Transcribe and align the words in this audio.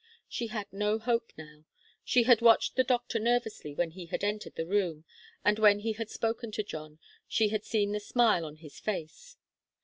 She 0.27 0.47
had 0.47 0.65
no 0.73 0.97
hope 0.97 1.31
now. 1.37 1.65
She 2.03 2.23
had 2.23 2.41
watched 2.41 2.75
the 2.75 2.83
doctor 2.83 3.19
nervously 3.19 3.75
when 3.75 3.91
he 3.91 4.07
had 4.07 4.23
entered 4.23 4.55
the 4.55 4.65
room, 4.65 5.05
and 5.45 5.59
when 5.59 5.81
he 5.81 5.93
had 5.93 6.09
spoken 6.09 6.51
to 6.53 6.63
John 6.63 6.97
she 7.27 7.49
had 7.49 7.63
seen 7.65 7.91
the 7.91 7.99
smile 7.99 8.43
on 8.43 8.55
his 8.55 8.79
face. 8.79 9.37